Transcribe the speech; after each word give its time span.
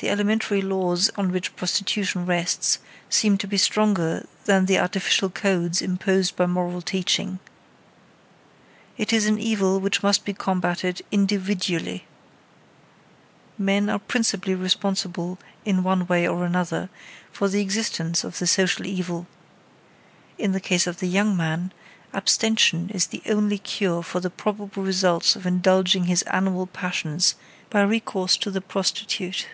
The 0.00 0.08
elementary 0.08 0.62
laws 0.62 1.10
on 1.18 1.30
which 1.30 1.54
prostitution 1.56 2.24
rests 2.24 2.78
seems 3.10 3.38
to 3.40 3.46
be 3.46 3.58
stronger 3.58 4.26
than 4.46 4.64
the 4.64 4.78
artificial 4.78 5.28
codes 5.28 5.82
imposed 5.82 6.36
by 6.36 6.46
moral 6.46 6.80
teaching. 6.80 7.38
It 8.96 9.12
is 9.12 9.26
an 9.26 9.38
evil 9.38 9.78
which 9.78 10.02
must 10.02 10.24
be 10.24 10.32
combatted 10.32 11.02
individually. 11.12 12.06
Men 13.58 13.90
are 13.90 13.98
principally 13.98 14.54
responsible, 14.54 15.38
in 15.66 15.82
one 15.82 16.06
way 16.06 16.26
or 16.26 16.46
another, 16.46 16.88
for 17.30 17.48
the 17.50 17.60
existence 17.60 18.24
of 18.24 18.38
the 18.38 18.46
social 18.46 18.86
evil. 18.86 19.26
In 20.38 20.52
the 20.52 20.60
case 20.60 20.86
of 20.86 21.00
the 21.00 21.08
young 21.08 21.36
man, 21.36 21.72
abstention 22.14 22.88
is 22.88 23.08
the 23.08 23.20
only 23.28 23.58
cure 23.58 24.02
for 24.02 24.20
the 24.20 24.30
probable 24.30 24.82
results 24.82 25.36
of 25.36 25.44
indulging 25.44 26.04
his 26.04 26.22
animal 26.22 26.66
passions 26.66 27.34
by 27.68 27.82
recourse 27.82 28.38
to 28.38 28.50
the 28.50 28.62
prostitute. 28.62 29.46